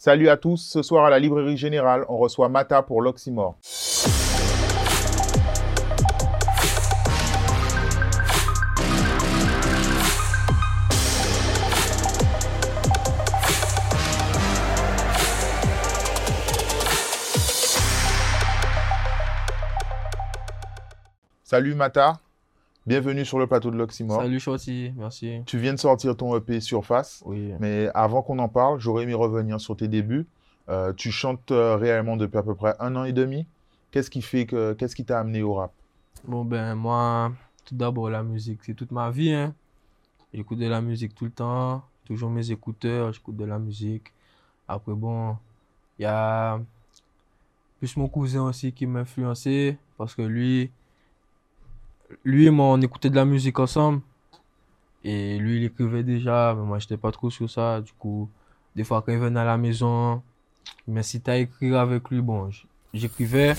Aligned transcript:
Salut 0.00 0.28
à 0.28 0.36
tous, 0.36 0.58
ce 0.58 0.80
soir 0.80 1.06
à 1.06 1.10
la 1.10 1.18
Librairie 1.18 1.56
Générale, 1.56 2.04
on 2.08 2.18
reçoit 2.18 2.48
Mata 2.48 2.82
pour 2.82 3.02
l'Oxymore. 3.02 3.58
Salut 21.42 21.74
Mata, 21.74 22.20
bienvenue 22.88 23.26
sur 23.26 23.38
le 23.38 23.46
plateau 23.46 23.70
de 23.70 23.76
l'Oxymore. 23.76 24.22
Salut 24.22 24.40
Shorty, 24.40 24.94
merci. 24.96 25.42
Tu 25.44 25.58
viens 25.58 25.74
de 25.74 25.78
sortir 25.78 26.16
ton 26.16 26.34
EP 26.34 26.58
Surface, 26.60 27.22
Oui. 27.26 27.52
mais 27.60 27.90
avant 27.92 28.22
qu'on 28.22 28.38
en 28.38 28.48
parle, 28.48 28.80
j'aurais 28.80 29.02
aimé 29.02 29.12
revenir 29.12 29.60
sur 29.60 29.76
tes 29.76 29.88
débuts. 29.88 30.26
Euh, 30.70 30.94
tu 30.94 31.10
chantes 31.10 31.50
euh, 31.50 31.76
réellement 31.76 32.16
depuis 32.16 32.38
à 32.38 32.42
peu 32.42 32.54
près 32.54 32.74
un 32.80 32.96
an 32.96 33.04
et 33.04 33.12
demi. 33.12 33.46
Qu'est-ce 33.90 34.08
qui 34.08 34.22
fait 34.22 34.46
que, 34.46 34.72
qu'est-ce 34.72 34.96
qui 34.96 35.04
t'a 35.04 35.20
amené 35.20 35.42
au 35.42 35.52
rap? 35.54 35.70
Bon 36.26 36.46
ben 36.46 36.74
moi, 36.74 37.30
tout 37.66 37.74
d'abord 37.74 38.08
la 38.08 38.22
musique, 38.22 38.60
c'est 38.64 38.74
toute 38.74 38.90
ma 38.90 39.10
vie. 39.10 39.34
Hein. 39.34 39.54
J'écoute 40.32 40.58
de 40.58 40.66
la 40.66 40.80
musique 40.80 41.14
tout 41.14 41.26
le 41.26 41.30
temps, 41.30 41.84
toujours 42.06 42.30
mes 42.30 42.50
écouteurs, 42.50 43.12
j'écoute 43.12 43.36
de 43.36 43.44
la 43.44 43.58
musique. 43.58 44.14
Après 44.66 44.94
bon, 44.94 45.36
il 45.98 46.04
y 46.04 46.06
a 46.06 46.58
plus 47.80 47.98
mon 47.98 48.08
cousin 48.08 48.44
aussi 48.44 48.72
qui 48.72 48.86
m'a 48.86 49.00
influencé 49.00 49.76
parce 49.98 50.14
que 50.14 50.22
lui, 50.22 50.70
lui 52.24 52.46
et 52.46 52.50
moi 52.50 52.66
on 52.66 52.80
écoutait 52.80 53.10
de 53.10 53.16
la 53.16 53.24
musique 53.24 53.58
ensemble. 53.58 54.00
Et 55.04 55.38
lui 55.38 55.58
il 55.58 55.64
écrivait 55.64 56.02
déjà, 56.02 56.54
mais 56.56 56.64
moi 56.64 56.78
j'étais 56.78 56.96
pas 56.96 57.12
trop 57.12 57.30
sur 57.30 57.48
ça. 57.50 57.80
Du 57.80 57.92
coup, 57.92 58.28
des 58.76 58.84
fois 58.84 59.02
quand 59.02 59.12
il 59.12 59.18
venait 59.18 59.40
à 59.40 59.44
la 59.44 59.58
maison, 59.58 60.22
il 60.86 60.94
m'incitait 60.94 61.30
à 61.30 61.38
écrire 61.38 61.78
avec 61.78 62.08
lui. 62.10 62.20
Bon, 62.20 62.50
j'écrivais. 62.92 63.54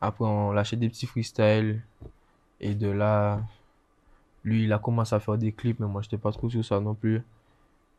Après, 0.00 0.24
on 0.24 0.52
lâchait 0.52 0.76
des 0.76 0.88
petits 0.88 1.06
freestyles. 1.06 1.82
Et 2.60 2.74
de 2.74 2.88
là, 2.88 3.40
lui, 4.44 4.64
il 4.64 4.72
a 4.72 4.78
commencé 4.78 5.14
à 5.14 5.20
faire 5.20 5.36
des 5.38 5.52
clips, 5.52 5.80
mais 5.80 5.86
moi, 5.86 6.02
j'étais 6.02 6.18
pas 6.18 6.32
trop 6.32 6.48
sur 6.48 6.64
ça 6.64 6.80
non 6.80 6.94
plus. 6.94 7.22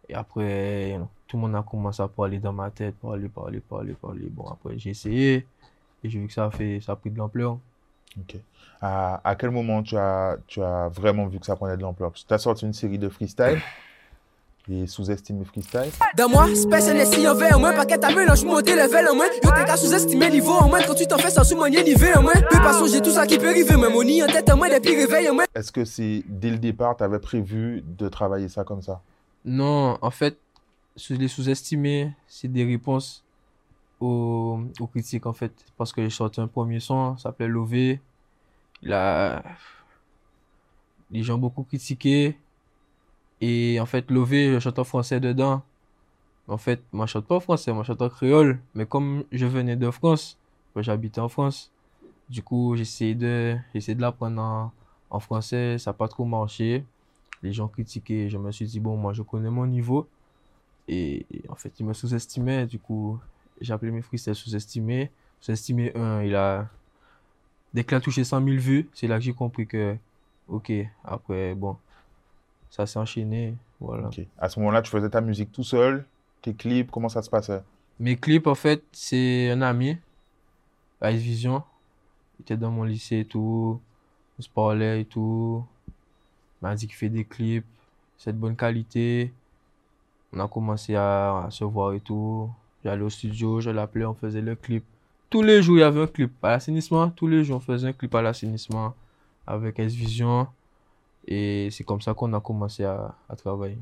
Et 0.09 0.13
après, 0.15 0.99
tout 1.27 1.37
le 1.37 1.41
monde 1.41 1.55
a 1.55 1.63
commencé 1.63 2.01
à 2.01 2.07
parler 2.07 2.39
dans 2.39 2.53
ma 2.53 2.71
tête, 2.71 2.95
parler, 2.95 3.29
parler, 3.29 3.59
parler, 3.59 3.93
parler. 3.93 4.27
Bon, 4.29 4.47
après, 4.47 4.77
j'ai 4.77 4.91
essayé. 4.91 5.45
Et 6.03 6.09
j'ai 6.09 6.19
vu 6.19 6.27
que 6.27 6.33
ça 6.33 6.49
fait, 6.51 6.79
ça 6.81 6.93
a 6.93 6.95
pris 6.95 7.11
de 7.11 7.17
l'ampleur. 7.17 7.59
Ok. 8.19 8.35
À, 8.81 9.21
à 9.23 9.35
quel 9.35 9.51
moment 9.51 9.83
tu 9.83 9.95
as, 9.95 10.37
tu 10.47 10.61
as 10.61 10.89
vraiment 10.89 11.27
vu 11.27 11.39
que 11.39 11.45
ça 11.45 11.55
prenait 11.55 11.77
de 11.77 11.81
l'ampleur? 11.81 12.11
Tu 12.13 12.25
as 12.29 12.37
sorti 12.39 12.65
une 12.65 12.73
série 12.73 12.97
de 12.97 13.09
freestyle 13.09 13.61
et 14.69 14.87
sous-estimé 14.87 15.43
freestyle. 15.45 15.91
Dans 16.15 16.29
moi, 16.29 16.47
space 16.55 16.87
NSI 16.87 17.27
en 17.27 17.35
V 17.35 17.53
en 17.53 17.59
moins, 17.59 17.73
paquet 17.73 18.03
à 18.03 18.13
mélange, 18.13 18.43
monter 18.43 18.75
level 18.75 19.07
en 19.09 19.15
moins. 19.15 19.27
Yo, 19.43 19.51
t'es 19.51 19.65
qu'à 19.65 19.77
sous-estimer 19.77 20.29
niveau 20.29 20.53
en 20.53 20.67
moins, 20.67 20.81
quand 20.81 20.93
tu 20.93 21.05
t'en 21.07 21.17
fais 21.17 21.29
sans 21.29 21.43
sous-manier 21.43 21.83
niveau 21.83 22.05
en 22.15 22.21
moins. 22.21 22.33
Peu 22.33 22.57
pas 22.57 22.73
songer 22.73 23.01
tout 23.01 23.11
ça 23.11 23.25
qui 23.27 23.37
peut 23.37 23.49
arriver, 23.49 23.75
même 23.75 23.93
on 23.95 24.01
y 24.01 24.23
en 24.23 24.27
tête 24.27 24.49
en 24.49 24.57
moins, 24.57 24.69
depuis 24.69 24.95
réveil 24.95 25.29
en 25.29 25.33
moins. 25.33 25.45
Est-ce 25.55 25.71
que 25.71 25.85
c'est 25.85 26.23
dès 26.27 26.49
le 26.49 26.57
départ, 26.57 26.95
tu 26.97 27.03
avais 27.03 27.19
prévu 27.19 27.83
de 27.85 28.07
travailler 28.07 28.49
ça 28.49 28.63
comme 28.63 28.81
ça? 28.81 29.01
Non, 29.43 29.97
en 30.01 30.11
fait, 30.11 30.37
les 31.09 31.27
sous-estimés, 31.27 32.11
c'est 32.27 32.47
des 32.47 32.63
réponses 32.63 33.23
aux, 34.01 34.59
aux 34.79 34.87
critiques, 34.87 35.25
en 35.25 35.33
fait. 35.33 35.53
Parce 35.77 35.93
que 35.93 36.01
j'ai 36.01 36.09
sorti 36.09 36.41
un 36.41 36.47
premier 36.47 36.79
son, 36.79 37.17
ça 37.17 37.23
s'appelait 37.23 37.47
Lové. 37.47 37.99
Il 38.81 38.93
a... 38.93 39.43
Les 41.11 41.23
gens 41.23 41.35
ont 41.35 41.39
beaucoup 41.39 41.63
critiqué. 41.63 42.37
Et 43.41 43.79
en 43.79 43.85
fait, 43.85 44.09
Lové, 44.11 44.53
je 44.53 44.59
chante 44.59 44.79
en 44.79 44.83
français 44.83 45.19
dedans. 45.19 45.61
En 46.47 46.57
fait, 46.57 46.81
moi, 46.91 47.05
je 47.05 47.13
chante 47.13 47.25
pas 47.25 47.35
en 47.35 47.39
français, 47.39 47.73
moi, 47.73 47.83
je 47.83 47.87
chante 47.87 48.01
en 48.01 48.09
créole. 48.09 48.59
Mais 48.75 48.85
comme 48.85 49.23
je 49.31 49.45
venais 49.45 49.75
de 49.75 49.89
France, 49.91 50.37
j'habitais 50.75 51.21
en 51.21 51.29
France. 51.29 51.71
Du 52.29 52.43
coup, 52.43 52.75
essayé 52.75 53.15
de, 53.15 53.57
essayé 53.73 53.95
de 53.95 54.01
l'apprendre 54.01 54.41
en, 54.41 54.71
en 55.09 55.19
français. 55.19 55.77
Ça 55.77 55.91
n'a 55.91 55.93
pas 55.93 56.07
trop 56.07 56.25
marché 56.25 56.85
les 57.43 57.53
gens 57.53 57.67
critiquaient. 57.67 58.29
Je 58.29 58.37
me 58.37 58.51
suis 58.51 58.65
dit, 58.65 58.79
bon, 58.79 58.97
moi, 58.97 59.13
je 59.13 59.21
connais 59.21 59.49
mon 59.49 59.65
niveau. 59.65 60.07
Et, 60.87 61.25
et 61.31 61.43
en 61.49 61.55
fait, 61.55 61.79
ils 61.79 61.85
me 61.85 61.93
sous-estimaient. 61.93 62.65
Du 62.67 62.79
coup, 62.79 63.19
j'ai 63.61 63.73
appelé 63.73 63.91
mes 63.91 64.01
freestyles 64.01 64.35
sous-estimés. 64.35 65.11
Sous-estimé 65.39 65.95
1, 65.95 66.23
il 66.23 66.35
a. 66.35 66.67
Dès 67.73 67.83
qu'il 67.83 67.95
a 67.95 68.01
touché 68.01 68.23
100 68.23 68.43
000 68.43 68.57
vues, 68.57 68.89
c'est 68.93 69.07
là 69.07 69.17
que 69.17 69.23
j'ai 69.23 69.33
compris 69.33 69.65
que, 69.65 69.95
ok, 70.49 70.71
après, 71.05 71.55
bon, 71.55 71.77
ça 72.69 72.85
s'est 72.85 72.99
enchaîné. 72.99 73.55
Voilà. 73.79 74.09
À 74.37 74.49
ce 74.49 74.59
moment-là, 74.59 74.81
tu 74.81 74.91
faisais 74.91 75.09
ta 75.09 75.21
musique 75.21 75.51
tout 75.51 75.63
seul, 75.63 76.05
tes 76.41 76.53
clips, 76.53 76.91
comment 76.91 77.07
ça 77.09 77.21
se 77.21 77.29
passait? 77.29 77.63
Mes 77.99 78.17
clips, 78.17 78.47
en 78.47 78.55
fait, 78.55 78.83
c'est 78.91 79.51
un 79.51 79.61
ami, 79.61 79.97
Ice 81.03 81.21
Vision. 81.21 81.63
Il 82.37 82.41
était 82.43 82.57
dans 82.57 82.71
mon 82.71 82.83
lycée 82.83 83.19
et 83.19 83.25
tout. 83.25 83.79
On 84.37 84.41
se 84.41 84.49
parlait 84.49 85.01
et 85.01 85.05
tout. 85.05 85.63
Il 85.87 86.67
m'a 86.67 86.75
dit 86.75 86.87
qu'il 86.87 86.95
fait 86.95 87.09
des 87.09 87.23
clips. 87.23 87.65
C'est 88.17 88.33
de 88.33 88.37
bonne 88.37 88.55
qualité. 88.55 89.31
On 90.33 90.39
a 90.39 90.47
commencé 90.47 90.95
à, 90.95 91.45
à 91.45 91.51
se 91.51 91.63
voir 91.63 91.93
et 91.93 91.99
tout. 91.99 92.49
J'allais 92.83 93.03
au 93.03 93.09
studio, 93.09 93.61
je 93.61 93.69
l'appelais, 93.69 94.05
on 94.05 94.13
faisait 94.13 94.41
le 94.41 94.55
clip. 94.55 94.83
Tous 95.29 95.41
les 95.41 95.61
jours, 95.61 95.77
il 95.77 95.81
y 95.81 95.83
avait 95.83 96.01
un 96.01 96.07
clip 96.07 96.31
à 96.43 96.49
l'assainissement. 96.49 97.09
Tous 97.09 97.27
les 97.27 97.43
jours, 97.43 97.57
on 97.57 97.59
faisait 97.59 97.87
un 97.87 97.93
clip 97.93 98.13
à 98.15 98.21
l'assainissement 98.21 98.93
avec 99.47 99.79
S 99.79 99.93
Vision. 99.93 100.47
Et 101.27 101.69
c'est 101.71 101.83
comme 101.83 102.01
ça 102.01 102.13
qu'on 102.13 102.33
a 102.33 102.41
commencé 102.41 102.83
à, 102.83 103.15
à 103.29 103.35
travailler. 103.35 103.77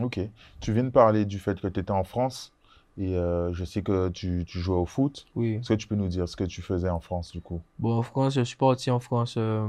Ok. 0.00 0.18
Tu 0.60 0.72
viens 0.72 0.84
de 0.84 0.90
parler 0.90 1.24
du 1.24 1.38
fait 1.38 1.60
que 1.60 1.68
tu 1.68 1.80
étais 1.80 1.92
en 1.92 2.04
France 2.04 2.52
et 2.98 3.16
euh, 3.16 3.52
je 3.52 3.64
sais 3.64 3.82
que 3.82 4.08
tu, 4.08 4.44
tu 4.44 4.58
jouais 4.58 4.76
au 4.76 4.84
foot. 4.86 5.26
Oui. 5.36 5.54
Est-ce 5.54 5.68
que 5.68 5.74
tu 5.74 5.86
peux 5.86 5.94
nous 5.94 6.08
dire 6.08 6.28
ce 6.28 6.36
que 6.36 6.44
tu 6.44 6.62
faisais 6.62 6.90
en 6.90 7.00
France 7.00 7.30
du 7.30 7.40
coup? 7.40 7.60
Bon, 7.78 7.98
en 7.98 8.02
France, 8.02 8.34
je 8.34 8.42
suis 8.42 8.56
parti 8.56 8.90
en 8.90 8.98
France 8.98 9.36
euh, 9.38 9.68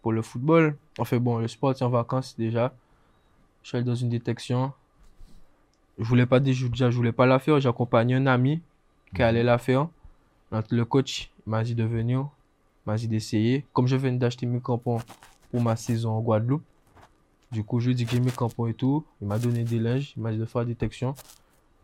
pour 0.00 0.12
le 0.12 0.22
football. 0.22 0.76
Enfin 0.98 1.18
bon, 1.18 1.42
je 1.42 1.48
suis 1.48 1.58
parti 1.58 1.84
en 1.84 1.90
vacances 1.90 2.34
déjà. 2.36 2.72
Je 3.62 3.68
suis 3.68 3.76
allé 3.76 3.84
dans 3.84 3.94
une 3.94 4.08
détection. 4.08 4.72
Je 5.98 6.04
voulais 6.04 6.26
pas 6.26 6.40
déjà, 6.40 6.90
je 6.90 6.96
voulais 6.96 7.12
pas 7.12 7.26
la 7.26 7.38
faire. 7.38 7.60
J'ai 7.60 7.68
accompagné 7.68 8.14
un 8.14 8.26
ami 8.26 8.60
qui 9.14 9.22
allait 9.22 9.42
la 9.42 9.58
faire. 9.58 9.88
Donc, 10.50 10.64
le 10.70 10.84
coach 10.84 11.30
m'a 11.46 11.62
dit 11.62 11.74
de 11.74 11.84
venir, 11.84 12.20
il 12.20 12.90
m'a 12.90 12.96
dit 12.96 13.08
d'essayer. 13.08 13.64
Comme 13.72 13.86
je 13.86 13.96
venais 13.96 14.18
d'acheter 14.18 14.46
mes 14.46 14.60
crampons 14.60 14.98
pour 15.50 15.60
ma 15.60 15.76
saison 15.76 16.12
en 16.12 16.20
Guadeloupe, 16.20 16.62
du 17.50 17.62
coup, 17.64 17.80
je 17.80 17.86
lui 17.86 17.92
ai 17.92 17.94
dit 17.94 18.06
que 18.06 18.12
j'ai 18.12 18.20
mes 18.20 18.30
crampons 18.30 18.66
et 18.66 18.74
tout. 18.74 19.04
Il 19.20 19.28
m'a 19.28 19.38
donné 19.38 19.64
des 19.64 19.78
linges, 19.78 20.14
il 20.16 20.22
m'a 20.22 20.32
dit 20.32 20.38
de 20.38 20.46
faire 20.46 20.62
la 20.62 20.66
détection. 20.66 21.14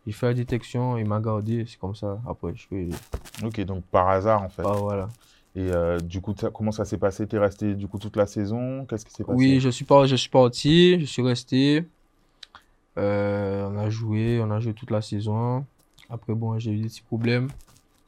J'ai 0.07 0.13
fait 0.13 0.27
la 0.27 0.33
détection, 0.33 0.97
il 0.97 1.05
m'a 1.05 1.19
gardé, 1.19 1.65
c'est 1.67 1.77
comme 1.77 1.93
ça. 1.93 2.19
Après, 2.27 2.51
je 2.55 2.61
suis. 2.61 2.89
Ok, 3.43 3.61
donc 3.61 3.83
par 3.91 4.09
hasard 4.09 4.41
en 4.41 4.49
fait. 4.49 4.63
Ah, 4.65 4.71
voilà. 4.71 5.09
Et 5.55 5.69
euh, 5.71 5.99
du 5.99 6.21
coup, 6.21 6.33
comment 6.53 6.71
ça 6.71 6.85
s'est 6.85 6.97
passé? 6.97 7.27
Tu 7.27 7.35
es 7.35 7.39
resté 7.39 7.75
du 7.75 7.87
coup 7.87 7.99
toute 7.99 8.15
la 8.15 8.25
saison? 8.25 8.85
Qu'est-ce 8.85 9.05
qui 9.05 9.11
s'est 9.11 9.23
passé? 9.23 9.37
Oui, 9.37 9.59
je 9.59 9.69
suis, 9.69 9.85
je 10.05 10.15
suis 10.15 10.29
parti, 10.29 10.99
je 10.99 11.05
suis 11.05 11.21
resté. 11.21 11.85
Euh, 12.99 13.69
on 13.71 13.77
a 13.77 13.89
joué, 13.89 14.41
on 14.43 14.51
a 14.51 14.59
joué 14.59 14.73
toute 14.73 14.91
la 14.91 15.01
saison. 15.01 15.65
Après, 16.09 16.33
bon, 16.33 16.57
j'ai 16.59 16.71
eu 16.71 16.77
des 16.81 16.87
petits 16.87 17.01
problèmes. 17.01 17.47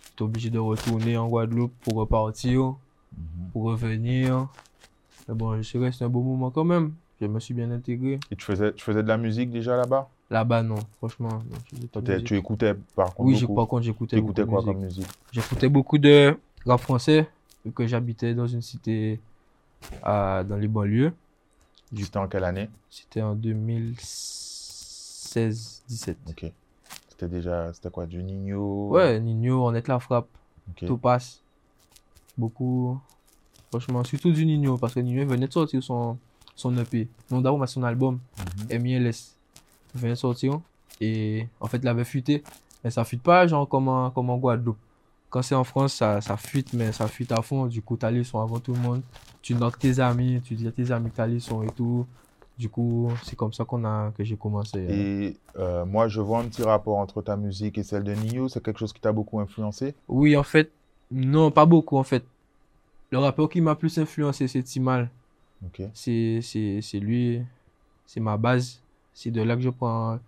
J'étais 0.09 0.22
obligé 0.24 0.50
de 0.50 0.59
retourner 0.59 1.18
en 1.18 1.28
Guadeloupe 1.28 1.74
pour 1.81 1.96
repartir, 1.96 2.59
Mhm. 3.18 3.50
pour 3.53 3.63
revenir. 3.63 4.47
Mais 5.28 5.35
bon, 5.35 5.56
je 5.57 5.62
suis 5.62 5.78
resté 5.79 6.03
un 6.06 6.09
bon 6.09 6.22
moment 6.22 6.52
quand 6.52 6.63
même. 6.66 6.94
Je 7.22 7.28
me 7.28 7.40
suis 7.40 7.53
bien 7.53 7.69
intégré. 7.72 8.19
Et 8.31 8.35
tu 8.35 8.44
faisais, 8.46 8.74
tu 8.74 8.84
faisais 8.84 9.03
de 9.03 9.07
la 9.07 9.18
musique 9.18 9.50
déjà 9.52 9.78
là-bas? 9.78 10.09
Là-bas, 10.29 10.63
non, 10.63 10.75
franchement. 10.97 11.29
non. 11.29 12.19
Tu 12.23 12.35
écoutais 12.35 12.73
par 12.96 13.13
contre 13.13 13.28
Oui, 13.29 13.40
beaucoup 13.41 13.53
par 13.56 13.68
contre, 13.68 13.84
j'écoutais 13.84 14.16
Tu 14.16 14.22
beaucoup 14.22 14.41
écoutais 14.41 14.44
de 14.44 14.50
quoi 14.50 14.59
musique. 14.62 14.73
comme 14.73 14.84
musique? 14.84 15.08
J'écoutais 15.31 15.69
beaucoup 15.69 15.97
de 16.00 16.38
rap 16.66 16.79
français, 16.81 17.29
vu 17.66 17.72
que 17.72 17.85
j'habitais 17.85 18.34
dans 18.34 18.47
une 18.47 18.62
cité 18.62 19.19
à, 20.02 20.44
dans 20.47 20.56
les 20.58 20.68
banlieues. 20.68 21.13
C'était 21.96 22.18
en 22.18 22.28
quelle 22.28 22.46
année? 22.46 22.69
C'était 22.90 23.22
en 23.22 23.35
2016-17. 25.36 26.16
Ok. 26.30 26.52
C'était 27.10 27.28
déjà, 27.28 27.72
c'était 27.74 27.90
quoi 27.90 28.06
Du 28.06 28.22
Nino? 28.24 28.90
Ouais, 28.90 29.20
Nino, 29.20 29.66
on 29.68 29.74
est 29.74 29.88
la 29.88 30.00
frappe, 30.00 30.28
tout 30.86 30.98
passe. 30.98 31.42
Beaucoup. 32.38 33.00
Franchement, 33.70 34.04
surtout 34.04 34.32
du 34.32 34.46
Nino, 34.46 34.78
parce 34.78 34.94
que 34.94 35.00
Nino 35.00 35.26
venait 35.26 35.48
de 35.48 35.54
sortir 35.54 35.82
son, 35.84 36.18
son 36.56 36.76
EP. 36.78 37.08
Non, 37.30 37.42
d'abord, 37.42 37.68
son 37.70 37.84
album, 37.84 38.20
Mhm. 38.72 38.82
MILS. 38.82 39.36
Il 39.94 40.02
venait 40.02 40.14
de 40.14 40.18
sortir. 40.18 40.60
Et 41.00 41.48
en 41.60 41.68
fait, 41.68 41.78
il 41.78 41.88
avait 41.88 42.04
fuité. 42.04 42.44
Mais 42.84 42.90
ça 42.92 43.04
fuite 43.04 43.22
pas, 43.22 43.46
genre, 43.48 43.68
comme 43.68 43.88
en, 43.88 44.10
comme 44.12 44.30
en 44.30 44.38
Guadeloupe. 44.38 44.78
Quand 45.30 45.42
c'est 45.42 45.56
en 45.56 45.64
France, 45.64 45.94
ça, 45.94 46.20
ça 46.20 46.36
fuite, 46.36 46.74
mais 46.74 46.92
ça 46.92 47.08
fuite 47.08 47.32
à 47.32 47.42
fond. 47.42 47.68
Du 47.68 47.82
coup, 47.82 47.96
t'as 47.96 48.12
les 48.12 48.24
sons 48.24 48.42
avant 48.42 48.60
tout 48.60 48.74
le 48.74 48.80
monde. 48.80 49.02
Tu 49.42 49.54
knock 49.56 49.80
tes 49.80 50.00
amis, 50.00 50.42
tu 50.44 50.56
dis 50.56 50.68
à 50.68 50.72
tes 50.72 50.92
amis 50.92 51.10
que 51.10 51.16
t'as 51.16 51.28
les 51.28 51.40
sons 51.40 51.64
et 51.64 51.70
tout. 51.72 52.06
Du 52.58 52.70
coup, 52.70 53.09
c'est 53.24 53.36
comme 53.36 53.53
ça 53.53 53.66
qu'on 53.66 53.84
a, 53.86 54.12
que 54.12 54.24
j'ai 54.24 54.38
commencé. 54.38 54.78
euh. 54.78 54.90
Et 54.90 55.38
euh, 55.58 55.86
moi, 55.86 56.08
je 56.08 56.22
vois 56.22 56.40
un 56.40 56.46
petit 56.46 56.64
rapport 56.64 56.98
entre 56.98 57.22
ta 57.22 57.36
musique 57.36 57.78
et 57.78 57.84
celle 57.84 58.03
de 58.03 58.14
Nino. 58.14 58.50
C'est 58.50 58.62
quelque 58.64 58.80
chose 58.80 58.94
qui 58.94 59.02
t'a 59.02 59.12
beaucoup 59.12 59.40
influencé? 59.40 59.96
Oui, 60.08 60.38
en 60.38 60.44
fait, 60.44 60.72
non, 61.09 61.50
pas 61.50 61.66
beaucoup, 61.66 61.98
en 61.98 62.03
fait. 62.03 62.24
Le 63.09 63.18
rappeur 63.18 63.50
qui 63.50 63.62
m'a 63.62 63.76
plus 63.76 63.98
influencé, 63.98 64.48
c'est 64.48 64.64
Timal. 64.64 65.09
C'est, 65.94 66.42
lui, 66.94 67.42
c'est 68.06 68.20
ma 68.20 68.38
base. 68.38 68.82
C'est 69.14 69.32
de 69.32 69.42
là 69.42 69.56
que 69.56 69.62
je 69.62 69.70
prends 69.70 70.20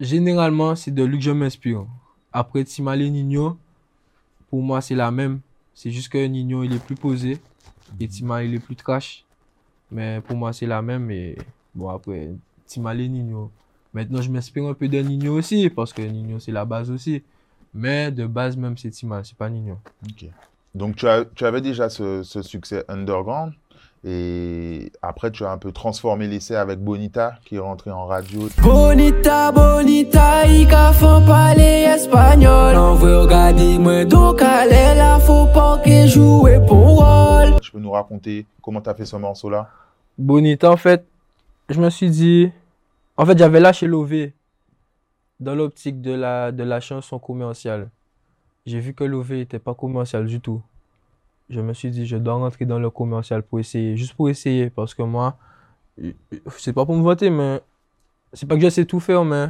généralement, 0.00 0.76
c'est 0.76 0.90
de 0.90 1.04
lui 1.04 1.18
que 1.18 1.24
je 1.24 1.30
m'inspire. 1.30 1.86
Après 2.32 2.64
Timale 2.64 3.00
Nino, 3.10 3.56
pour 4.50 4.62
moi, 4.62 4.80
c'est 4.80 4.94
la 4.94 5.10
même. 5.10 5.40
C'est 5.74 5.90
juste 5.90 6.08
que 6.08 6.24
Nino, 6.26 6.62
il 6.62 6.72
est 6.72 6.84
plus 6.84 6.94
posé. 6.94 7.38
Et 8.00 8.08
Timale, 8.08 8.46
il 8.46 8.54
est 8.54 8.58
plus 8.60 8.76
trash. 8.76 9.24
Mais 9.90 10.20
pour 10.20 10.36
moi, 10.36 10.52
c'est 10.52 10.66
la 10.66 10.82
même. 10.82 11.10
Et 11.10 11.36
bon, 11.74 11.88
après, 11.88 12.30
Timale 12.66 12.98
Nino. 13.08 13.50
Maintenant, 13.94 14.20
je 14.20 14.30
m'inspire 14.30 14.66
un 14.66 14.74
peu 14.74 14.88
de 14.88 14.98
Nino 14.98 15.34
aussi. 15.34 15.70
Parce 15.70 15.92
que 15.92 16.02
Nino, 16.02 16.38
c'est 16.38 16.52
la 16.52 16.64
base 16.64 16.90
aussi. 16.90 17.22
Mais 17.74 18.10
de 18.10 18.26
base, 18.26 18.56
même, 18.56 18.76
c'est 18.76 18.90
Timale, 18.90 19.24
c'est 19.24 19.36
pas 19.36 19.48
Nino. 19.48 19.78
Ok. 20.04 20.28
Donc, 20.74 20.96
tu, 20.96 21.08
as, 21.08 21.24
tu 21.34 21.44
avais 21.44 21.60
déjà 21.60 21.88
ce, 21.88 22.22
ce 22.22 22.42
succès 22.42 22.84
underground. 22.88 23.52
Et 24.04 24.92
après, 25.02 25.32
tu 25.32 25.44
as 25.44 25.50
un 25.50 25.58
peu 25.58 25.72
transformé 25.72 26.28
l'essai 26.28 26.54
avec 26.54 26.78
Bonita, 26.78 27.34
qui 27.44 27.56
est 27.56 27.58
rentré 27.58 27.90
en 27.90 28.06
radio. 28.06 28.48
Bonita, 28.62 29.50
bonita, 29.50 30.46
il 30.46 30.72
a 30.72 30.92
fait 30.92 31.26
parler 31.26 31.84
espagnol. 31.94 32.76
On 32.76 32.94
veut 32.94 33.18
regarder 33.18 33.76
moi, 33.78 34.04
donc 34.04 34.40
allez 34.40 34.96
là, 34.96 35.18
faut 35.18 35.46
pas 35.46 35.82
que 35.84 36.06
joue 36.06 36.46
pour. 36.68 36.87
Tu 37.60 37.72
peux 37.72 37.78
nous 37.78 37.90
raconter 37.90 38.46
comment 38.62 38.80
tu 38.80 38.88
as 38.88 38.94
fait 38.94 39.04
ce 39.04 39.16
morceau-là? 39.16 39.70
Bonita, 40.16 40.70
en 40.70 40.76
fait, 40.76 41.06
je 41.68 41.80
me 41.80 41.90
suis 41.90 42.10
dit. 42.10 42.50
En 43.16 43.26
fait, 43.26 43.36
j'avais 43.36 43.60
lâché 43.60 43.86
l'OV 43.86 44.30
dans 45.40 45.54
l'optique 45.54 46.00
de 46.00 46.12
la, 46.12 46.52
de 46.52 46.62
la 46.62 46.80
chanson 46.80 47.18
commerciale. 47.18 47.90
J'ai 48.66 48.80
vu 48.80 48.94
que 48.94 49.04
l'OV 49.04 49.32
n'était 49.32 49.58
pas 49.58 49.74
commercial 49.74 50.26
du 50.26 50.40
tout. 50.40 50.62
Je 51.48 51.60
me 51.60 51.72
suis 51.72 51.90
dit, 51.90 52.06
je 52.06 52.16
dois 52.16 52.34
rentrer 52.34 52.66
dans 52.66 52.78
le 52.78 52.90
commercial 52.90 53.42
pour 53.42 53.58
essayer, 53.58 53.96
juste 53.96 54.14
pour 54.14 54.28
essayer. 54.28 54.70
Parce 54.70 54.94
que 54.94 55.02
moi, 55.02 55.36
c'est 56.58 56.72
pas 56.72 56.84
pour 56.84 56.96
me 56.96 57.02
voter, 57.02 57.30
mais 57.30 57.62
c'est 58.32 58.46
pas 58.46 58.56
que 58.56 58.62
je 58.62 58.68
sais 58.68 58.84
tout 58.84 59.00
faire, 59.00 59.24
mais 59.24 59.48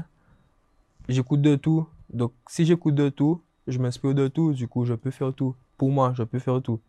j'écoute 1.09 1.43
de 1.43 1.57
tout. 1.57 1.87
Donc, 2.11 2.33
si 2.49 2.65
j'écoute 2.65 2.95
de 2.95 3.09
tout, 3.09 3.43
je 3.67 3.79
m'inspire 3.79 4.15
de 4.15 4.29
tout. 4.29 4.53
Du 4.53 4.69
coup, 4.69 4.85
je 4.85 4.95
peux 4.95 5.11
faire 5.11 5.33
tout. 5.33 5.55
Pour 5.77 5.91
moi, 5.91 6.13
je 6.17 6.23
peux 6.23 6.39
faire 6.39 6.63
tout. 6.63 6.81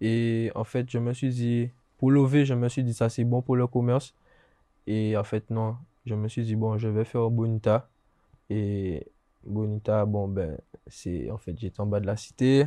Et 0.00 0.50
en 0.54 0.64
fait, 0.64 0.90
je 0.90 0.98
me 0.98 1.12
suis 1.12 1.30
dit, 1.30 1.70
pour 1.98 2.10
l'OV, 2.10 2.44
je 2.44 2.54
me 2.54 2.68
suis 2.68 2.84
dit, 2.84 2.94
ça 2.94 3.08
c'est 3.08 3.24
bon 3.24 3.42
pour 3.42 3.56
le 3.56 3.66
commerce. 3.66 4.14
Et 4.86 5.16
en 5.16 5.24
fait, 5.24 5.50
non. 5.50 5.76
Je 6.06 6.14
me 6.14 6.28
suis 6.28 6.44
dit, 6.44 6.56
bon, 6.56 6.78
je 6.78 6.88
vais 6.88 7.04
faire 7.04 7.30
Bonita. 7.30 7.88
Et 8.50 9.06
Bonita, 9.44 10.06
bon, 10.06 10.28
ben, 10.28 10.58
c'est. 10.88 11.30
En 11.30 11.38
fait, 11.38 11.58
j'étais 11.58 11.80
en 11.80 11.86
bas 11.86 12.00
de 12.00 12.06
la 12.06 12.16
cité 12.16 12.66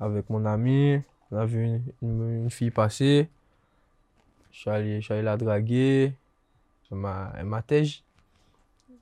avec 0.00 0.30
mon 0.30 0.44
ami. 0.46 1.00
On 1.32 1.36
a 1.38 1.46
vu 1.46 1.64
une, 1.64 1.82
une- 2.02 2.50
fille 2.50 2.70
passer. 2.70 3.28
Je 4.52 4.58
suis 4.58 4.70
allé, 4.70 5.00
je 5.00 5.04
suis 5.04 5.14
allé 5.14 5.22
la 5.22 5.36
draguer. 5.36 6.12
Elle 6.92 6.98
m'a 7.46 7.62
tège. 7.66 8.04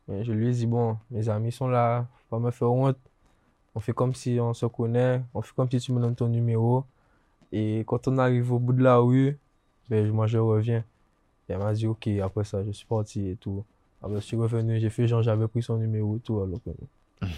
Je 0.09 0.33
lui 0.33 0.49
ai 0.49 0.53
dit, 0.53 0.67
bon, 0.67 0.97
mes 1.11 1.29
amis 1.29 1.53
sont 1.53 1.69
là, 1.69 2.07
pas 2.31 2.39
me 2.39 2.51
faire 2.51 2.73
honte. 2.73 2.99
On 3.75 3.81
fait 3.81 3.93
comme 3.93 4.15
si 4.15 4.39
on 4.41 4.55
se 4.55 4.67
connaît, 4.67 5.23
on 5.35 5.43
fait 5.43 5.55
comme 5.55 5.71
si 5.71 5.81
tu 5.81 5.93
me 5.93 6.01
donnes 6.01 6.17
ton 6.17 6.29
numéro. 6.29 6.85
Et 7.53 7.85
quand 7.87 8.09
on 8.09 8.19
arrive 8.19 8.53
au 8.53 8.59
bout 8.59 8.73
de 8.73 8.83
la 8.83 8.99
rue, 8.99 9.39
ben, 9.89 10.11
moi 10.11 10.27
je 10.27 10.39
reviens. 10.39 10.85
Et 11.49 11.53
elle 11.53 11.59
m'a 11.59 11.73
dit, 11.73 11.87
ok, 11.87 12.09
après 12.23 12.45
ça, 12.45 12.63
je 12.65 12.71
suis 12.73 12.87
parti 12.87 13.29
et 13.29 13.37
tout. 13.37 13.65
Après, 14.03 14.17
je 14.21 14.27
suis 14.27 14.37
revenu, 14.37 14.79
j'ai 14.79 14.91
fait 14.91 15.09
genre, 15.09 15.23
j'avais 15.23 15.49
pris 15.49 15.63
son 15.63 15.79
numéro 15.79 16.17
et 16.17 16.21
tout. 16.21 16.41
Alors 16.41 16.61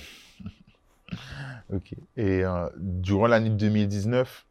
Ok. 1.72 1.94
Et 2.16 2.44
euh, 2.44 2.68
durant 2.76 3.26
l'année 3.28 3.50
2019, 3.50 4.46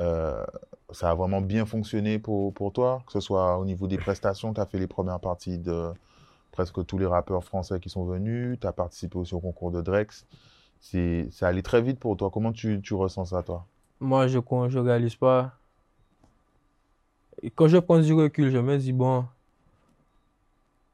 euh, 0.00 0.44
ça 0.90 1.10
a 1.10 1.14
vraiment 1.14 1.40
bien 1.40 1.64
fonctionné 1.64 2.18
pour, 2.18 2.52
pour 2.52 2.72
toi, 2.72 3.02
que 3.06 3.12
ce 3.12 3.20
soit 3.20 3.58
au 3.58 3.64
niveau 3.64 3.86
des 3.86 3.98
prestations, 3.98 4.52
tu 4.52 4.60
as 4.60 4.66
fait 4.66 4.78
les 4.78 4.86
premières 4.86 5.20
parties 5.20 5.58
de 5.58 5.90
presque 6.52 6.84
tous 6.86 6.98
les 6.98 7.06
rappeurs 7.06 7.44
français 7.44 7.80
qui 7.80 7.90
sont 7.90 8.04
venus, 8.04 8.58
tu 8.60 8.66
as 8.66 8.72
participé 8.72 9.18
aussi 9.18 9.34
au 9.34 9.40
concours 9.40 9.70
de 9.70 9.80
Drex. 9.80 10.26
Ça 10.80 11.48
allait 11.48 11.62
très 11.62 11.80
vite 11.82 11.98
pour 11.98 12.16
toi. 12.16 12.30
Comment 12.30 12.52
tu, 12.52 12.80
tu 12.82 12.94
ressens 12.94 13.26
ça, 13.26 13.42
toi? 13.42 13.66
Moi, 14.04 14.28
je 14.28 14.38
ne 14.38 14.68
je 14.68 14.78
réalise 14.78 15.14
pas. 15.16 15.54
Et 17.42 17.50
quand 17.50 17.68
je 17.68 17.78
prends 17.78 17.98
du 17.98 18.12
recul, 18.12 18.50
je 18.50 18.58
me 18.58 18.76
dis, 18.76 18.92
bon, 18.92 19.24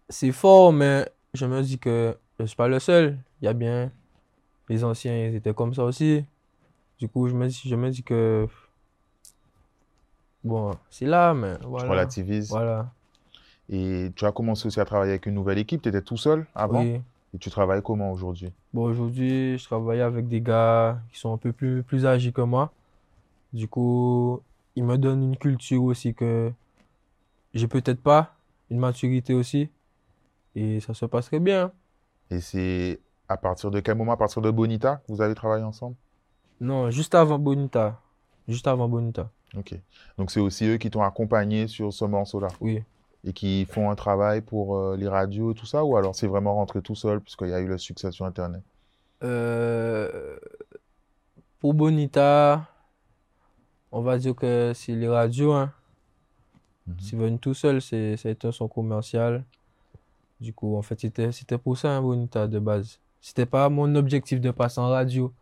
c'est 0.08 0.30
fort, 0.30 0.72
mais 0.72 1.10
je 1.34 1.44
me 1.44 1.60
dis 1.60 1.76
que 1.76 2.16
je 2.38 2.44
ne 2.44 2.46
suis 2.46 2.56
pas 2.56 2.68
le 2.68 2.78
seul. 2.78 3.18
Il 3.42 3.46
y 3.46 3.48
a 3.48 3.52
bien 3.52 3.90
les 4.68 4.84
anciens, 4.84 5.26
ils 5.26 5.34
étaient 5.34 5.52
comme 5.52 5.74
ça 5.74 5.82
aussi. 5.82 6.24
Du 7.00 7.08
coup, 7.08 7.26
je 7.26 7.34
me 7.34 7.48
dis, 7.48 7.60
je 7.64 7.74
me 7.74 7.90
dis 7.90 8.04
que, 8.04 8.46
bon, 10.44 10.70
c'est 10.88 11.06
là, 11.06 11.34
mais 11.34 11.58
Tu 11.58 11.66
voilà. 11.66 11.90
relativises. 11.90 12.48
Voilà. 12.50 12.92
Et 13.68 14.12
tu 14.14 14.24
as 14.24 14.30
commencé 14.30 14.68
aussi 14.68 14.78
à 14.78 14.84
travailler 14.84 15.12
avec 15.12 15.26
une 15.26 15.34
nouvelle 15.34 15.58
équipe. 15.58 15.82
Tu 15.82 15.88
étais 15.88 16.02
tout 16.02 16.16
seul 16.16 16.46
avant. 16.54 16.82
Oui. 16.82 17.00
Et 17.34 17.38
tu 17.38 17.50
travailles 17.50 17.82
comment 17.82 18.12
aujourd'hui? 18.12 18.52
Bon, 18.72 18.84
aujourd'hui, 18.84 19.58
je 19.58 19.64
travaille 19.64 20.00
avec 20.00 20.28
des 20.28 20.40
gars 20.40 21.00
qui 21.12 21.18
sont 21.18 21.32
un 21.32 21.38
peu 21.38 21.52
plus, 21.52 21.82
plus 21.82 22.06
âgés 22.06 22.30
que 22.30 22.42
moi. 22.42 22.72
Du 23.52 23.68
coup, 23.68 24.42
ils 24.76 24.84
me 24.84 24.96
donnent 24.96 25.22
une 25.22 25.36
culture 25.36 25.82
aussi 25.82 26.14
que 26.14 26.52
j'ai 27.52 27.66
peut-être 27.68 28.00
pas, 28.00 28.36
une 28.70 28.78
maturité 28.78 29.34
aussi. 29.34 29.70
Et 30.54 30.80
ça 30.80 30.94
se 30.94 31.04
passe 31.06 31.26
très 31.26 31.40
bien. 31.40 31.72
Et 32.30 32.40
c'est 32.40 33.00
à 33.28 33.36
partir 33.36 33.70
de 33.70 33.80
quel 33.80 33.96
moment? 33.96 34.12
À 34.12 34.16
partir 34.16 34.42
de 34.42 34.50
Bonita 34.50 34.96
que 34.96 35.12
vous 35.12 35.20
avez 35.20 35.34
travaillé 35.34 35.64
ensemble? 35.64 35.96
Non, 36.60 36.90
juste 36.90 37.14
avant 37.14 37.38
Bonita. 37.38 38.00
Juste 38.46 38.66
avant 38.66 38.88
Bonita. 38.88 39.30
Ok. 39.56 39.74
Donc 40.18 40.30
c'est 40.30 40.40
aussi 40.40 40.66
eux 40.66 40.76
qui 40.76 40.90
t'ont 40.90 41.02
accompagné 41.02 41.66
sur 41.66 41.92
ce 41.92 42.04
morceau-là? 42.04 42.48
Oui. 42.60 42.82
et 43.24 43.32
qui 43.32 43.66
font 43.66 43.90
un 43.90 43.94
travail 43.94 44.40
pour 44.40 44.76
euh, 44.76 44.96
les 44.96 45.08
radios 45.08 45.52
et 45.52 45.54
tout 45.54 45.66
ça, 45.66 45.84
ou 45.84 45.96
alors 45.96 46.14
c'est 46.14 46.26
vraiment 46.26 46.54
rentré 46.54 46.80
tout 46.80 46.94
seul 46.94 47.20
puisqu'il 47.20 47.48
y 47.48 47.54
a 47.54 47.60
eu 47.60 47.66
le 47.66 47.78
succès 47.78 48.10
sur 48.10 48.24
Internet? 48.24 48.62
Euh, 49.22 50.38
pour 51.58 51.74
Bonita, 51.74 52.66
on 53.92 54.02
va 54.02 54.18
dire 54.18 54.34
que 54.34 54.72
c'est 54.74 54.94
les 54.94 55.08
radios. 55.08 55.52
Hein. 55.52 55.72
C'est 56.98 57.16
venu 57.16 57.38
tout 57.38 57.54
seul, 57.54 57.80
c'est 57.80 58.16
c'est 58.16 58.44
un 58.44 58.52
son 58.52 58.68
commercial. 58.68 59.44
Du 60.40 60.52
coup, 60.52 60.76
en 60.76 60.82
fait, 60.82 61.00
c'était 61.00 61.32
c'était 61.32 61.58
pour 61.58 61.76
ça, 61.78 61.96
un 61.96 62.02
Bonita 62.02 62.48
de 62.48 62.58
base. 62.58 62.98
C'était 63.20 63.46
pas 63.46 63.68
mon 63.68 63.94
objectif 63.94 64.40
de 64.40 64.50
passer 64.50 64.80
en 64.80 64.88
radio, 64.88 65.32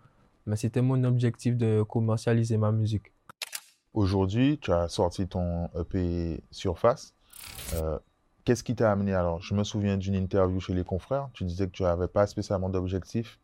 mais 0.47 0.57
c'était 0.57 0.83
mon 0.83 1.03
objectif 1.05 1.57
de 1.57 1.83
commercialiser 1.89 2.57
ma 2.57 2.73
musique. 2.73 3.13
Aujourd'hui, 3.95 4.59
tu 4.61 4.73
as 4.73 4.89
sorti 4.89 5.27
ton 5.27 5.69
EP 5.79 6.43
Surface. 6.51 7.15
Euh, 7.75 7.99
qu'est-ce 8.45 8.65
qui 8.65 8.75
t'a 8.75 8.91
amené 8.91 9.15
alors? 9.15 9.41
Je 9.41 9.55
me 9.55 9.65
souviens 9.65 9.97
d'une 9.97 10.15
interview 10.15 10.61
chez 10.61 10.75
les 10.75 10.85
confrères. 10.85 11.29
Tu 11.33 11.45
disais 11.45 11.67
que 11.67 11.73
tu 11.73 11.83
n'avais 11.85 12.09
pas 12.09 12.27
spécialement 12.27 12.69
d'objectif. 12.69 13.39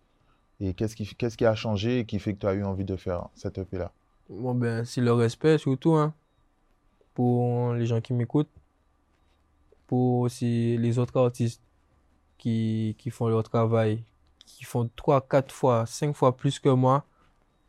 Et 0.61 0.75
qu'est-ce 0.75 0.96
qui, 0.96 1.06
qu'est-ce 1.14 1.37
qui 1.37 1.46
a 1.46 1.54
changé 1.54 2.00
et 2.00 2.06
qui 2.06 2.18
fait 2.18 2.34
que 2.34 2.40
tu 2.40 2.46
as 2.46 2.54
eu 2.54 2.64
envie 2.64 2.84
de 2.84 2.96
faire 2.96 3.28
cet 3.34 3.58
EP-là? 3.58 3.92
Bon, 4.28 4.54
ben, 4.54 4.84
c'est 4.84 5.00
le 5.00 5.12
respect 5.14 5.56
surtout, 5.58 5.94
hein, 5.94 6.14
pour 7.14 7.74
les 7.74 7.86
gens 7.86 8.00
qui 8.00 8.12
m'écoutent, 8.12 8.50
pour 9.86 10.20
aussi 10.20 10.76
les 10.78 10.98
autres 10.98 11.16
artistes 11.18 11.62
qui, 12.38 12.96
qui 12.98 13.10
font 13.10 13.28
leur 13.28 13.42
travail, 13.44 14.04
qui 14.46 14.64
font 14.64 14.90
3, 14.96 15.22
4 15.22 15.54
fois, 15.54 15.86
5 15.86 16.14
fois 16.14 16.36
plus 16.36 16.58
que 16.60 16.68
moi, 16.70 17.04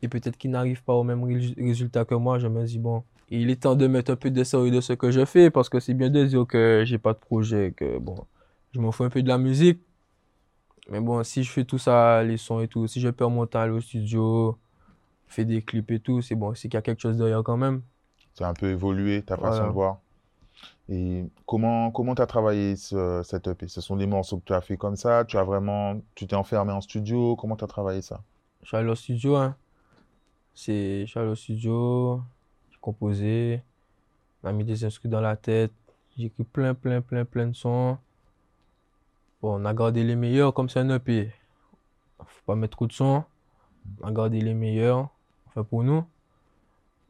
et 0.02 0.08
peut-être 0.08 0.38
qui 0.38 0.48
n'arrivent 0.48 0.84
pas 0.84 0.94
au 0.94 1.04
même 1.04 1.24
ré- 1.24 1.54
résultat 1.58 2.04
que 2.04 2.14
moi, 2.16 2.38
je 2.38 2.48
me 2.48 2.64
dis, 2.66 2.78
bon, 2.78 3.04
il 3.30 3.50
est 3.50 3.62
temps 3.62 3.76
de 3.76 3.86
mettre 3.86 4.12
un 4.12 4.16
peu 4.16 4.30
de 4.30 4.44
sérieux 4.44 4.70
de 4.72 4.80
ce 4.80 4.92
que 4.94 5.10
je 5.10 5.24
fais, 5.24 5.50
parce 5.50 5.68
que 5.68 5.80
c'est 5.80 5.94
bien 5.94 6.10
de 6.10 6.24
dire 6.24 6.46
que 6.46 6.84
j'ai 6.86 6.98
pas 6.98 7.14
de 7.14 7.18
projet, 7.18 7.74
que 7.76 7.98
bon, 7.98 8.16
je 8.74 8.80
m'en 8.80 8.92
fous 8.92 9.04
un 9.04 9.10
peu 9.10 9.22
de 9.22 9.28
la 9.28 9.38
musique. 9.38 9.80
Mais 10.88 11.00
bon, 11.00 11.22
si 11.24 11.42
je 11.42 11.50
fais 11.50 11.64
tout 11.64 11.78
ça, 11.78 12.22
les 12.22 12.36
sons 12.36 12.60
et 12.60 12.68
tout, 12.68 12.86
si 12.86 13.00
je 13.00 13.08
perds 13.08 13.30
mon 13.30 13.46
temps 13.46 13.68
au 13.70 13.80
studio, 13.80 14.56
fais 15.28 15.44
des 15.44 15.62
clips 15.62 15.90
et 15.90 16.00
tout, 16.00 16.22
c'est 16.22 16.34
bon, 16.34 16.54
c'est 16.54 16.68
qu'il 16.68 16.74
y 16.74 16.78
a 16.78 16.82
quelque 16.82 17.00
chose 17.02 17.16
derrière 17.16 17.42
quand 17.42 17.56
même. 17.56 17.82
Tu 18.36 18.42
as 18.42 18.48
un 18.48 18.54
peu 18.54 18.68
évolué, 18.70 19.22
ta 19.22 19.36
façon 19.36 19.48
Voilà. 19.48 19.66
de 19.68 19.72
voir. 19.72 20.00
Et 20.88 21.24
comment 21.46 21.90
comment 21.90 22.14
tu 22.14 22.22
as 22.22 22.26
travaillé 22.26 22.76
ce, 22.76 23.22
cet 23.24 23.46
EP? 23.48 23.66
Ce 23.68 23.80
sont 23.80 23.96
des 23.96 24.06
morceaux 24.06 24.38
que 24.38 24.44
tu 24.44 24.52
as 24.52 24.60
fait 24.60 24.76
comme 24.76 24.96
ça? 24.96 25.24
Tu 25.24 25.36
as 25.36 25.42
vraiment, 25.44 26.00
tu 26.14 26.26
t'es 26.26 26.36
enfermé 26.36 26.72
en 26.72 26.80
studio? 26.80 27.34
Comment 27.36 27.56
tu 27.56 27.64
as 27.64 27.66
travaillé 27.66 28.02
ça? 28.02 28.22
Je 28.62 28.68
suis 28.68 28.76
allé 28.76 28.88
au 28.88 28.94
studio, 28.94 29.36
hein. 29.36 29.56
C'est, 30.54 31.02
je 31.04 31.10
suis 31.10 31.20
allé 31.20 31.28
au 31.28 31.34
studio, 31.34 32.22
j'ai 32.70 32.78
composé, 32.80 33.62
on 34.42 34.48
a 34.48 34.52
mis 34.52 34.64
des 34.64 34.84
instruments 34.84 35.12
dans 35.16 35.20
la 35.20 35.36
tête, 35.36 35.72
j'ai 36.16 36.26
écrit 36.26 36.44
plein, 36.44 36.72
plein, 36.74 37.02
plein, 37.02 37.24
plein 37.26 37.46
de 37.48 37.52
sons. 37.52 37.98
Bon, 39.42 39.60
on 39.60 39.64
a 39.66 39.74
gardé 39.74 40.02
les 40.02 40.16
meilleurs 40.16 40.54
comme 40.54 40.68
c'est 40.70 40.80
un 40.80 40.88
EP. 40.88 41.30
Faut 42.18 42.42
pas 42.46 42.54
mettre 42.56 42.76
trop 42.78 42.86
de 42.86 42.92
sons. 42.92 43.22
On 44.00 44.08
a 44.08 44.12
gardé 44.12 44.40
les 44.40 44.54
meilleurs, 44.54 45.10
pour 45.64 45.82
nous. 45.82 46.04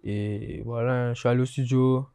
Et 0.05 0.63
voilà, 0.65 1.15
je 1.15 1.21
suis 1.21 1.29
allé 1.29 1.41
au 1.43 1.47
studio. 1.47 2.07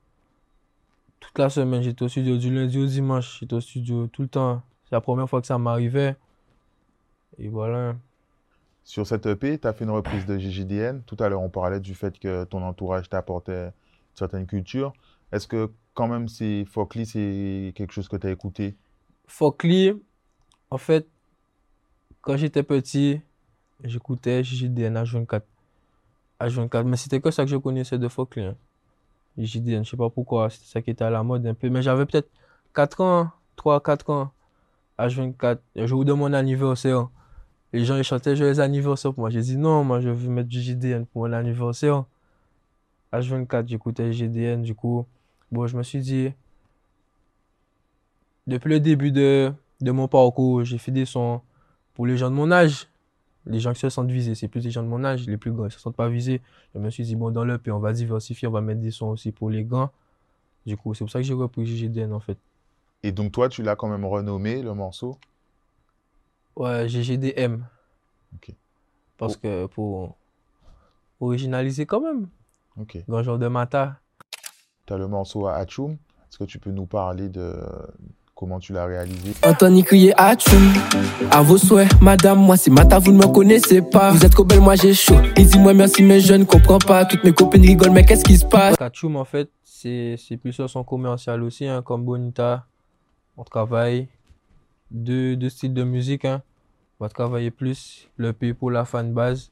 Toute 1.20 1.38
la 1.38 1.50
semaine, 1.50 1.82
j'étais 1.82 2.04
au 2.04 2.08
studio 2.08 2.38
du 2.38 2.54
lundi 2.54 2.80
au 2.80 2.86
dimanche. 2.86 3.40
J'étais 3.40 3.54
au 3.54 3.62
studio 3.62 4.08
tout 4.08 4.22
le 4.22 4.28
temps. 4.28 4.62
C'est 4.86 4.96
la 4.96 5.02
première 5.02 5.30
fois 5.30 5.42
que 5.42 5.48
ça 5.48 5.58
m'arrivait. 5.58 6.16
Et 7.38 7.50
voilà. 7.50 7.96
Sur 8.84 9.06
cette 9.06 9.26
EP, 9.26 9.60
tu 9.60 9.68
as 9.68 9.74
fait 9.74 9.84
une 9.84 9.92
reprise 9.92 10.26
de 10.26 10.38
GGDN. 10.38 11.04
Tout 11.04 11.18
à 11.20 11.30
l'heure, 11.30 11.42
on 11.42 11.50
parlait 11.50 11.80
du 11.80 11.96
fait 11.96 12.18
que 12.18 12.44
ton 12.46 12.64
entourage 12.64 13.10
t'apportait 13.10 13.66
une 13.66 13.72
certaine 14.16 14.48
culture. 14.48 14.94
Est-ce 15.32 15.48
que 15.48 15.72
quand 15.94 16.08
même, 16.08 16.28
c'est 16.28 16.66
Focli, 16.66 17.06
c'est 17.06 17.74
quelque 17.76 17.94
chose 17.94 18.08
que 18.08 18.18
tu 18.18 18.28
as 18.28 18.32
écouté? 18.32 18.76
Focli, 19.28 19.94
en 20.70 20.78
fait, 20.78 21.08
quand 22.22 22.38
j'étais 22.38 22.64
petit, 22.64 23.22
j'écoutais 23.84 24.44
GGDN 24.44 24.98
à 24.98 25.04
24 25.04 25.46
à 26.42 26.50
24. 26.50 26.86
Mais 26.86 26.98
c'était 26.98 27.22
que 27.22 27.32
ça 27.32 27.44
que 27.44 27.52
je 27.52 27.58
connaissais 27.58 27.98
de 27.98 28.08
Foclé. 28.08 28.44
Hein. 28.44 28.56
JDN, 29.38 29.76
je 29.76 29.80
ne 29.80 29.84
sais 29.86 29.98
pas 29.98 30.10
pourquoi, 30.10 30.50
c'était 30.50 30.66
ça 30.66 30.82
qui 30.82 30.90
était 30.90 31.04
à 31.04 31.10
la 31.10 31.24
mode 31.24 31.46
un 31.46 31.54
peu. 31.54 31.70
Mais 31.70 31.82
j'avais 31.82 32.06
peut-être 32.06 32.30
4 32.74 33.02
ans, 33.02 33.30
3-4 33.58 34.12
ans, 34.12 34.32
h24 35.00 35.60
le 35.76 35.88
jour 35.88 36.04
de 36.04 36.14
mon 36.14 36.34
anniversaire. 36.34 37.10
Les 37.74 37.86
gens 37.86 37.96
ils 37.96 38.04
chantaient 38.04 38.36
joyeux 38.36 38.60
anniversaire 38.60 39.14
pour 39.14 39.22
moi. 39.22 39.30
J'ai 39.30 39.42
dit 39.42 39.58
non, 39.58 39.84
moi 39.84 40.02
je 40.02 40.10
veux 40.10 40.30
mettre 40.30 40.50
du 40.50 40.60
JDN 40.62 41.06
pour 41.06 41.24
mon 41.24 41.34
anniversaire. 41.34 42.04
H24, 43.14 43.68
j'écoutais 43.68 44.12
JDN, 44.12 44.62
du 44.62 44.74
coup, 44.74 45.06
bon, 45.52 45.68
je 45.68 45.78
me 45.78 45.84
suis 45.84 46.00
dit, 46.00 46.32
depuis 48.48 48.70
le 48.70 48.80
début 48.80 49.12
de, 49.12 49.52
de 49.82 49.92
mon 49.92 50.08
parcours, 50.08 50.64
j'ai 50.64 50.78
fait 50.78 50.92
des 50.92 51.06
sons 51.06 51.42
pour 51.94 52.08
les 52.08 52.18
gens 52.18 52.30
de 52.30 52.36
mon 52.36 52.52
âge. 52.52 52.88
Les 53.46 53.60
gens 53.60 53.74
qui 53.74 53.80
se 53.80 53.90
sentent 53.90 54.12
visés, 54.12 54.36
c'est 54.36 54.48
plus 54.48 54.64
les 54.64 54.72
gens 54.72 54.84
de 54.84 54.88
mon 54.88 55.04
âge. 55.04 55.26
Les 55.28 55.38
plus 55.38 55.52
grands, 55.52 55.66
ils 55.66 55.72
se 55.72 55.80
sentent 55.80 55.96
pas 55.96 56.10
visés. 56.10 56.42
Je 56.74 56.80
me 56.80 56.90
suis 56.90 57.04
dit, 57.04 57.16
bon, 57.16 57.32
dans 57.32 57.44
le 57.44 57.60
on 57.68 57.80
va 57.80 57.94
diversifier, 57.94 58.48
on 58.48 58.52
va 58.52 58.62
mettre 58.62 58.82
des 58.82 58.92
sons 58.92 59.08
aussi 59.08 59.32
pour 59.32 59.50
les 59.50 59.64
grands. 59.64 59.92
Du 60.66 60.78
coup, 60.78 60.94
c'est 60.94 61.04
pour 61.04 61.12
ça 61.12 61.20
que 61.20 61.26
j'ai 61.26 61.34
repris 61.34 61.66
GGDN, 61.66 62.14
en 62.14 62.20
fait. 62.20 62.38
Et 63.04 63.12
donc, 63.12 63.32
toi, 63.32 63.50
tu 63.50 63.64
l'as 63.64 63.76
quand 63.76 63.90
même 63.90 64.06
renommé, 64.06 64.62
le 64.62 64.74
morceau? 64.76 65.18
Ouais, 66.56 66.88
GGDM. 66.88 67.64
Ok. 68.36 68.54
Parce 69.18 69.38
que 69.38 69.66
pour 69.68 70.16
originaliser 71.20 71.86
quand 71.86 72.02
même. 72.02 72.28
Ok. 72.78 72.98
Grand 73.08 73.24
genre 73.24 73.40
de 73.40 73.48
matin. 73.48 73.96
Tu 74.86 74.94
as 74.94 74.98
le 74.98 75.08
morceau 75.08 75.48
à 75.48 75.56
Hachoum. 75.56 75.94
Est-ce 75.94 76.38
que 76.38 76.44
tu 76.44 76.60
peux 76.60 76.72
nous 76.72 76.86
parler 76.86 77.30
de, 77.30 77.60
Comment 78.42 78.58
tu 78.58 78.74
l'as 78.74 78.88
réalisé 78.88 79.34
Anthony 79.44 79.84
crier 79.84 80.20
à 80.20 80.34
À 81.30 81.42
vos 81.44 81.60
souhaits, 81.60 82.02
madame, 82.02 82.40
moi 82.40 82.58
c'est 82.58 82.72
Mata, 82.72 82.98
vous 82.98 83.12
ne 83.12 83.20
me 83.20 83.32
connaissez 83.32 83.84
pas. 83.84 84.10
Vous 84.10 84.26
êtes 84.26 84.36
belle, 84.36 84.62
moi 84.62 84.74
j'ai 84.76 84.96
chaud. 84.96 85.20
Et 85.38 85.44
dis-moi 85.44 85.76
merci, 85.76 86.02
mais 86.02 86.20
je 86.20 86.34
ne 86.34 86.44
comprends 86.44 86.80
pas. 86.80 87.06
Toutes 87.06 87.24
mes 87.24 87.34
copines 87.34 87.62
rigolent, 87.62 87.92
mais 87.94 88.04
qu'est-ce 88.04 88.24
qui 88.24 88.36
se 88.40 88.46
passe? 88.48 88.76
Kachoum, 88.78 89.16
en 89.16 89.26
fait, 89.26 89.52
c'est 89.64 90.18
plus 90.42 90.54
sur 90.54 90.68
son 90.68 90.84
commercial 90.84 91.44
aussi, 91.44 91.68
hein, 91.68 91.84
comme 91.84 92.04
Bonita. 92.04 92.66
On 93.38 93.44
travaille 93.44 94.08
deux, 94.90 95.36
deux 95.36 95.50
styles 95.50 95.76
de 95.76 95.84
musique. 95.84 96.26
Hein. 96.26 96.42
On 97.00 97.06
va 97.06 97.10
travailler 97.10 97.52
plus 97.52 98.10
le 98.18 98.34
P 98.34 98.56
pour 98.56 98.72
la 98.72 98.86
fan 98.86 99.14
base 99.14 99.52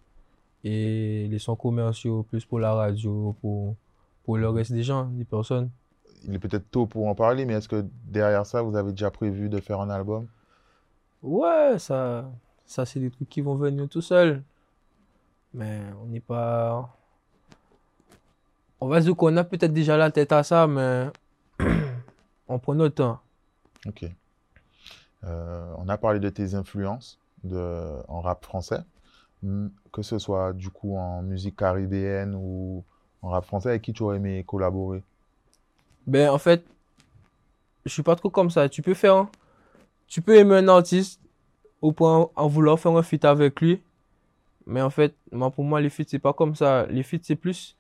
et 0.63 1.27
les 1.29 1.38
sons 1.38 1.55
commerciaux 1.55 2.24
plus 2.24 2.43
pour 2.43 2.58
la 2.60 2.74
radio, 2.74 3.36
pour, 3.39 3.75
pour 4.24 4.38
le 4.38 4.50
reste 4.50 4.72
des 4.72 4.81
gens, 4.81 5.05
des 5.12 5.25
personnes 5.25 5.69
il 6.24 6.36
est 6.36 6.40
peut-être 6.40 6.70
tôt 6.70 6.86
pour 6.86 7.08
en 7.08 7.16
parler, 7.16 7.46
mais 7.46 7.54
est-ce 7.54 7.68
que 7.68 7.86
derrière 8.06 8.46
ça, 8.46 8.62
vous 8.62 8.76
avez 8.76 8.92
déjà 8.92 9.12
prévu 9.12 9.50
de 9.50 9.60
faire 9.60 9.80
un 9.80 9.90
album? 9.90 10.28
Ouais, 11.22 11.78
ça, 11.80 12.30
ça 12.66 12.86
c'est 12.86 13.00
des 13.00 13.10
trucs 13.10 13.30
qui 13.30 13.42
vont 13.42 13.56
venir 13.56 13.88
tout 13.90 14.02
seuls. 14.02 14.44
Mais 15.54 15.82
on 16.02 16.06
n'est 16.06 16.20
pas. 16.20 16.96
On 18.80 18.88
va 18.88 19.02
se 19.02 19.08
dire 19.08 19.16
qu'on 19.16 19.36
a 19.36 19.44
peut-être 19.44 19.74
déjà 19.74 19.98
la 19.98 20.12
tête 20.12 20.32
à 20.32 20.44
ça, 20.44 20.68
mais 20.68 21.08
on 22.48 22.60
prend 22.60 22.76
notre 22.76 22.96
temps. 22.96 23.20
Ok. 23.88 24.06
Euh, 25.26 25.74
on 25.78 25.90
a 25.90 25.98
parlé 25.98 26.20
de 26.20 26.30
tes 26.30 26.54
influences 26.56 27.20
de, 27.44 27.98
en 28.08 28.22
rap 28.22 28.46
français, 28.46 28.80
que 29.92 30.02
ce 30.02 30.18
soit 30.18 30.54
du 30.54 30.70
coup 30.70 30.96
en 30.96 31.22
musique 31.22 31.58
caribéenne 31.58 32.36
ou 32.36 32.84
en 33.22 33.30
rap 33.30 33.46
français, 33.46 33.70
avec 33.70 33.82
qui 33.82 33.92
tu 33.92 34.04
aurais 34.04 34.18
aimé 34.18 34.44
collaborer? 34.46 35.04
Ben, 36.10 36.30
en 36.30 36.38
fait, 36.38 36.66
je 37.86 37.92
suis 37.92 38.04
pas 38.04 38.16
trop 38.16 38.30
comme 38.30 38.50
ça. 38.50 38.68
Tu 38.70 38.82
peux 38.82 38.94
faire, 38.94 39.28
tu 40.08 40.22
peux 40.22 40.36
aimer 40.36 40.56
un 40.56 40.68
artiste 40.68 41.22
au 41.82 41.92
point 41.92 42.30
en 42.36 42.48
vouloir 42.48 42.80
faire 42.80 42.92
un 42.96 43.04
feat 43.04 43.25
avec 43.25 43.62
lui. 43.62 43.82
Mais 44.66 44.82
en 44.82 44.89
fait, 44.89 45.16
moi, 45.32 45.50
pour 45.51 45.63
moi, 45.63 45.82
les 45.82 45.89
feats, 45.89 46.04
c'est 46.08 46.20
pas 46.20 46.34
comme 46.34 46.56
ça. 46.56 46.86
Les 46.88 47.04
feats, 47.04 47.24
c'est 47.24 47.36
plus 47.36 47.75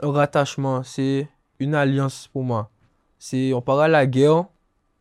un 0.00 0.12
rattachement. 0.12 0.82
C'est 0.82 1.28
une 1.58 1.74
alliance 1.74 2.28
pour 2.28 2.44
moi. 2.44 2.70
C'est, 3.18 3.52
on 3.52 3.60
part 3.62 3.80
à 3.80 3.88
la 3.88 4.06
guerre. 4.06 4.46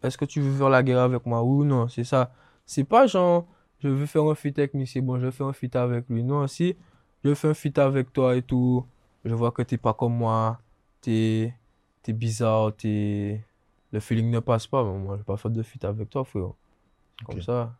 Est-ce 0.03 0.17
que 0.17 0.25
tu 0.25 0.41
veux 0.41 0.57
faire 0.57 0.69
la 0.69 0.83
guerre 0.83 0.99
avec 0.99 1.25
moi? 1.25 1.43
Ou 1.43 1.63
non? 1.63 1.87
C'est 1.87 2.03
ça. 2.03 2.31
C'est 2.65 2.83
pas 2.83 3.07
genre, 3.07 3.47
je 3.79 3.87
veux 3.87 4.05
faire 4.05 4.23
un 4.23 4.35
feat 4.35 4.57
avec 4.59 4.73
lui, 4.73 4.87
c'est 4.87 5.01
bon, 5.01 5.19
je 5.19 5.29
fais 5.29 5.43
un 5.43 5.53
feat 5.53 5.75
avec 5.75 6.09
lui. 6.09 6.23
Non, 6.23 6.47
si 6.47 6.75
je 7.23 7.33
fais 7.33 7.49
un 7.49 7.53
feat 7.53 7.77
avec 7.77 8.11
toi 8.11 8.35
et 8.35 8.41
tout, 8.41 8.85
je 9.23 9.33
vois 9.33 9.51
que 9.51 9.61
t'es 9.61 9.77
pas 9.77 9.93
comme 9.93 10.15
moi, 10.15 10.59
t'es 11.01 11.53
t'es 12.05 12.13
bizarre, 12.13 12.75
t'es... 12.75 13.41
le 13.91 13.99
feeling 13.99 14.29
ne 14.29 14.39
passe 14.39 14.67
pas. 14.67 14.83
Mais 14.83 14.97
moi, 14.97 15.17
je 15.17 15.23
pas 15.23 15.37
fait 15.37 15.49
de 15.49 15.63
fit 15.63 15.83
avec 15.83 16.09
toi, 16.11 16.23
frère. 16.23 16.51
Comme 17.25 17.41
ça. 17.41 17.73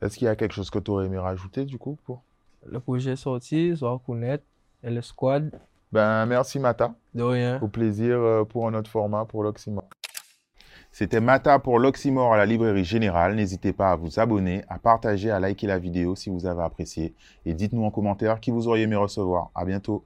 Est-ce 0.00 0.16
qu'il 0.16 0.26
y 0.26 0.28
a 0.28 0.36
quelque 0.36 0.52
chose 0.52 0.70
que 0.70 0.78
tu 0.78 0.90
aurais 0.92 1.06
aimé 1.06 1.18
rajouter, 1.18 1.64
du 1.64 1.76
coup, 1.76 1.98
pour? 2.04 2.22
Le 2.64 2.78
projet 2.78 3.12
est 3.12 3.16
sorti, 3.16 3.76
soit 3.76 4.00
connaître, 4.06 4.44
et 4.84 4.90
le 4.90 5.02
squad. 5.02 5.50
Ben, 5.90 6.26
merci, 6.26 6.60
Mata. 6.60 6.94
De 7.12 7.22
rien. 7.22 7.60
Au 7.60 7.68
plaisir 7.68 8.16
euh, 8.18 8.44
pour 8.44 8.68
un 8.68 8.74
autre 8.74 8.90
format, 8.90 9.24
pour 9.24 9.42
l'Oxymore. 9.42 9.88
C'était 10.92 11.20
Mata 11.20 11.58
pour 11.58 11.80
l'Oxymore 11.80 12.34
à 12.34 12.36
la 12.36 12.46
librairie 12.46 12.84
générale. 12.84 13.34
N'hésitez 13.34 13.72
pas 13.72 13.90
à 13.90 13.96
vous 13.96 14.20
abonner, 14.20 14.62
à 14.68 14.78
partager, 14.78 15.32
à 15.32 15.40
liker 15.40 15.66
la 15.66 15.80
vidéo 15.80 16.14
si 16.14 16.30
vous 16.30 16.46
avez 16.46 16.62
apprécié. 16.62 17.14
Et 17.44 17.54
dites-nous 17.54 17.84
en 17.84 17.90
commentaire 17.90 18.38
qui 18.38 18.52
vous 18.52 18.68
auriez 18.68 18.84
aimé 18.84 18.94
recevoir. 18.94 19.50
À 19.56 19.64
bientôt. 19.64 20.04